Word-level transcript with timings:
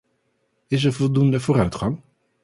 Is 0.67 0.83
er 0.83 0.93
voldoende 0.93 1.39
vooruitgang? 1.39 2.01